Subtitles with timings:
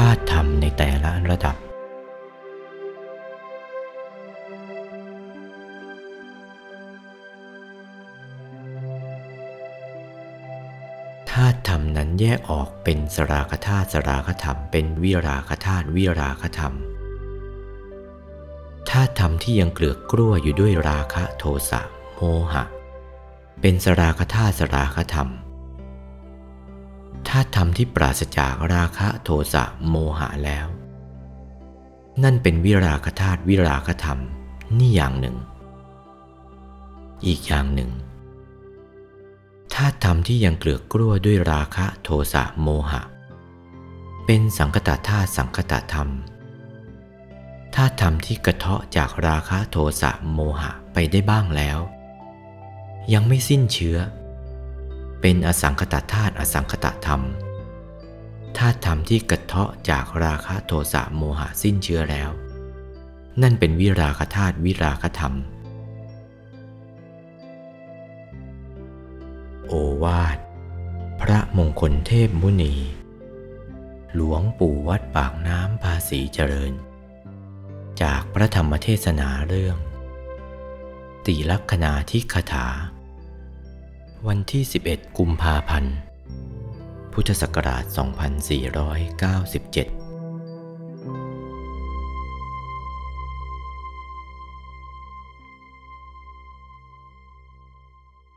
[0.00, 1.56] ธาตุธรรมในแต่ละระดับ
[11.30, 16.74] ธาตุธรรมนั้นแยกออกเป็นสรากธาตุสรากธรรม เป็นวิราคธาตุวิราคธรรม
[18.90, 21.80] ธาตุธรรมที่ยังเกลือกกลั้วอยู่ด้วยราคะโทสะ
[22.14, 22.20] โม
[22.52, 22.64] หะ
[23.60, 25.30] เป็นสรากธาตุสรากธรรม
[27.36, 30.66] ธาตุธรรมที่ปราศจากราคะโทสะโมหะแล้ว
[32.22, 34.20] นั่นเป็นวิราคธาตุวิราคธรรม
[34.78, 35.36] นี่อย่างหนึ่ง
[37.26, 37.90] อีกอย่างหนึ่ง
[39.74, 43.02] ธาตุธรรมที่ยังเกลือกกลั้วด้วยราคะโทสะโมหะ
[44.26, 46.10] เป็นสังคตธาตุสังคตธรรม
[47.74, 51.78] ธาตุธรรมที่กระเทาะจากราคะโทสะโมหะไปได้บ้างแล้ว
[53.12, 53.98] ยังไม่สิ้นเชื้อ
[55.26, 57.22] เป็นอสังคตธาตุอสังคตธรรม
[58.56, 62.30] ธาตุธรรมที่กระเทาะจากราคะโทสะโมหะสิ้นเชื้อแล้ว
[63.42, 65.34] นั่นเป็นวิราคธาตุวิราคธรรม
[69.68, 70.38] โอวาท
[71.20, 72.74] พระมงคลเทพมุนี
[74.14, 76.72] หลวงปู่วัดปากน้ำภาษีเจริญ
[78.02, 79.76] จากพระธรรมเทศนาเรื่อง
[81.26, 82.68] ตีลักษณาทิคถา
[84.30, 85.94] วันที่ 11 กุมภาพันธ์
[87.12, 87.84] พุทธศักราช
[89.48, 90.03] 2497